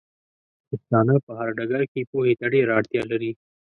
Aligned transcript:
پښتانۀ 0.67 1.15
په 1.25 1.31
هر 1.39 1.49
ډګر 1.57 1.81
کې 1.91 2.01
پوهې 2.11 2.33
ته 2.39 2.45
ډېره 2.53 2.71
اړتيا 2.79 3.03
لري 3.11 3.31